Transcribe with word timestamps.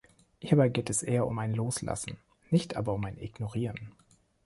Hierbei 0.39 0.69
geht 0.69 0.89
es 0.89 1.03
eher 1.03 1.27
um 1.27 1.37
ein 1.37 1.53
Loslassen, 1.53 2.17
nicht 2.49 2.75
aber 2.75 2.93
um 2.93 3.05
ein 3.05 3.19
Ignorieren. 3.21 3.93